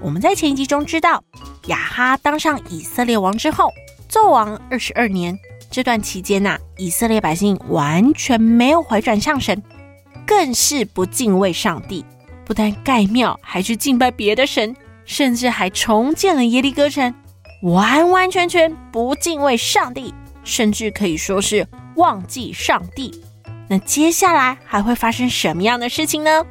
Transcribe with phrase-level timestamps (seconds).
[0.00, 1.22] 我们在前一集中知道，
[1.66, 3.72] 亚哈当上以色列王之后，
[4.08, 5.38] 做王二十二年。
[5.70, 9.62] 这段期间呐、以色列百姓完全没有回转向神，
[10.26, 12.04] 更是不敬畏上帝，
[12.46, 14.74] 不但盖庙，还去敬拜别的神，
[15.04, 17.14] 甚至还重建了耶利哥城，
[17.62, 23.22] 完完全全不敬畏上帝，甚至可以说是忘记上帝。
[23.68, 26.46] 那接下来还会发生什么样的事情呢？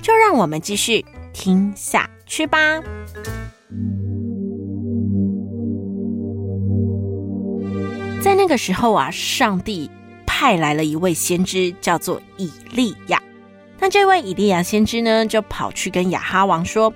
[0.00, 2.80] 就让我们继续听下去吧。
[8.22, 9.90] 在那个时候啊，上帝
[10.26, 13.20] 派来了一位先知，叫做以利亚。
[13.80, 16.92] 那这位以利亚先知呢，就跑去跟亚哈王说：“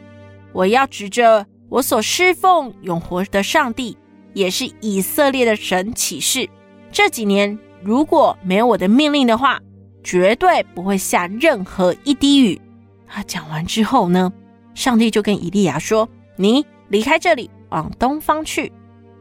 [0.53, 3.97] 我要指着我所侍奉永活的上帝，
[4.35, 6.49] 也是以色列的神起誓，
[6.93, 9.59] 这几年如果没有我的命令的话，
[10.05, 12.61] 绝对不会下任何一滴雨。”
[13.09, 14.31] 他讲完之后呢，
[14.75, 18.73] 上帝就跟以利亚说：“你离开这里，往东方去，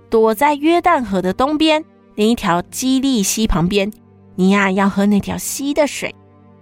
[0.10, 1.84] 躲在约旦河的东边，
[2.16, 3.92] 另一条基利溪旁边。
[4.36, 6.14] 你呀，要喝那条溪的水。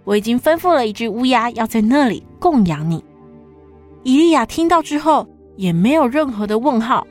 [0.03, 3.03] 我已经吩咐了一只乌鸦，要在那里供养你。”
[4.03, 7.05] 以利亚听到之后，也没有任何的问号，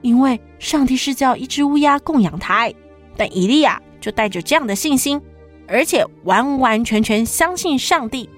[0.00, 2.70] 因为上帝是叫一只乌鸦供养他。
[3.16, 5.20] 但以利亚就带着这样的信心，
[5.66, 8.28] 而且完完全全相信上帝。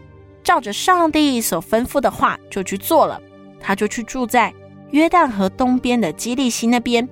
[0.49, 3.21] 照着上帝所吩咐的话就去做了，
[3.61, 4.51] 他就去住在
[4.93, 7.07] 约旦河东边的基利溪那边。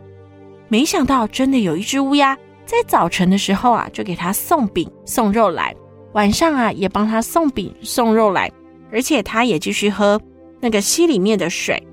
[0.68, 5.76] 没想到真的有一只乌鸦，在早晨的时候啊，就给他送饼送肉来，
[6.14, 8.50] 晚上啊也帮他送饼送肉来，
[8.90, 10.18] 而且他也继续喝
[10.58, 11.86] 那个溪里面的水。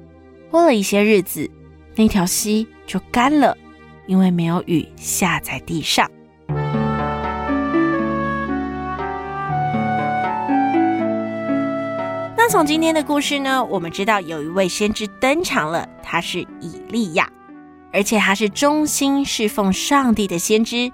[0.50, 1.52] 过了一些日子，
[1.94, 3.58] 那条溪就干了，
[4.08, 6.09] 因为没有雨下在地上。
[12.46, 17.30] 那从今天的故事呢，我们知道有一位先知登场了，他是以利亚，
[17.94, 20.92] 而且他是忠心侍奉上帝的先知。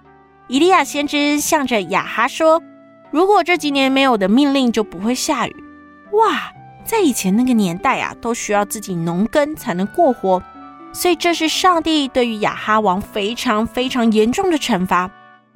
[0.47, 2.61] 以利亚先知向着亚哈说
[3.09, 5.55] ：“如果这几年没有的命令，就不会下雨。”
[6.13, 6.53] 哇，
[6.85, 10.43] 在以前那个年代啊，都需要自己农耕才能过活，
[10.93, 15.09] 所以这是上帝对于亚哈王非常非常严重的惩罚。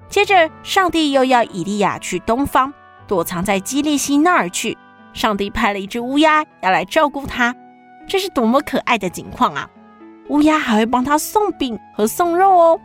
[0.09, 2.73] 接着，上帝又要以利亚去东方，
[3.07, 4.75] 躲藏在基利西那儿去。
[5.13, 7.55] 上帝派了一只乌鸦要来照顾他，
[8.07, 9.69] 这是多么可爱的景况啊！
[10.29, 12.79] 乌鸦还会帮他送饼和送肉哦。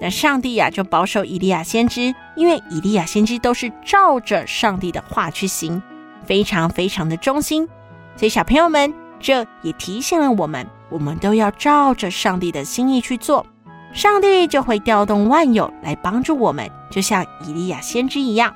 [0.00, 5.82] 那上帝呀，就保守以利亚先知，因为以利亚先知都是照着上帝的话去行，
[6.24, 7.68] 非常非常的忠心。
[8.16, 13.44] 所以小朋友们，这也提醒了我们，我们都要照着上帝的心意去做，
[13.92, 18.54] 上帝就会调动万有来帮助我们，就像以利亚先知一样。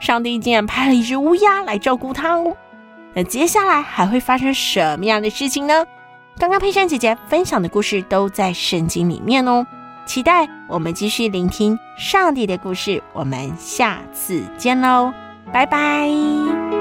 [0.00, 2.56] 上帝竟然派了一只乌鸦来照顾他哦，
[3.14, 5.84] 那接下来还会发生什么样的事情呢？
[6.38, 9.66] 刚刚佩珊姐姐分享的故事都在圣经里面哦，
[10.06, 13.02] 期待我们继续聆听上帝的故事。
[13.12, 15.12] 我们下次见喽，
[15.52, 16.79] 拜拜。